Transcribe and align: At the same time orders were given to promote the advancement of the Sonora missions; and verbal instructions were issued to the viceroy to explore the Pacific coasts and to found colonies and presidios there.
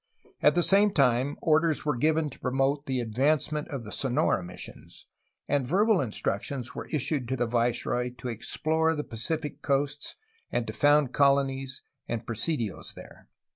At 0.41 0.55
the 0.55 0.63
same 0.63 0.89
time 0.91 1.37
orders 1.43 1.85
were 1.85 1.95
given 1.95 2.31
to 2.31 2.39
promote 2.39 2.87
the 2.87 2.99
advancement 2.99 3.67
of 3.67 3.83
the 3.83 3.91
Sonora 3.91 4.41
missions; 4.41 5.05
and 5.47 5.67
verbal 5.67 6.01
instructions 6.01 6.73
were 6.73 6.87
issued 6.91 7.27
to 7.27 7.35
the 7.35 7.45
viceroy 7.45 8.09
to 8.17 8.27
explore 8.27 8.95
the 8.95 9.03
Pacific 9.03 9.61
coasts 9.61 10.15
and 10.51 10.65
to 10.65 10.73
found 10.73 11.13
colonies 11.13 11.83
and 12.07 12.25
presidios 12.25 12.95
there. 12.95 13.29